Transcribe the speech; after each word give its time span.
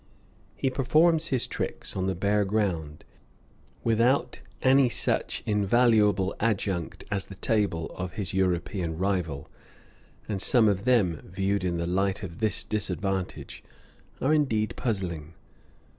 He 0.55 0.71
performs 0.71 1.27
his 1.27 1.45
tricks 1.45 1.95
on 1.95 2.07
the 2.07 2.15
bare 2.15 2.43
ground, 2.43 3.03
without 3.83 4.41
any 4.63 4.89
such 4.89 5.43
invaluable 5.45 6.33
adjunct 6.39 7.03
as 7.11 7.25
the 7.25 7.35
table 7.35 7.91
of 7.95 8.13
his 8.13 8.33
European 8.33 8.97
rival, 8.97 9.47
and 10.27 10.41
some 10.41 10.67
of 10.67 10.85
them, 10.85 11.21
viewed 11.25 11.63
in 11.63 11.77
the 11.77 11.85
light 11.85 12.23
of 12.23 12.39
this 12.39 12.63
disadvantage, 12.63 13.63
are 14.19 14.33
indeed 14.33 14.75
puzzling. 14.75 15.35